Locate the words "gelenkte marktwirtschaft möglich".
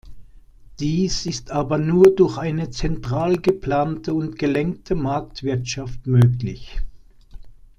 4.39-6.81